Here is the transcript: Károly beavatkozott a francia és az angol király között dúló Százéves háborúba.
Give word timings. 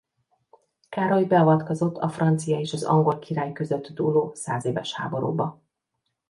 Károly 0.89 1.23
beavatkozott 1.25 1.97
a 1.97 2.09
francia 2.09 2.59
és 2.59 2.73
az 2.73 2.83
angol 2.83 3.19
király 3.19 3.51
között 3.51 3.87
dúló 3.87 4.31
Százéves 4.33 4.95
háborúba. 4.95 5.61